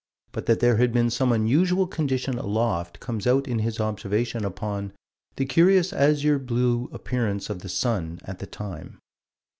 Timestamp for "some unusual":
1.11-1.85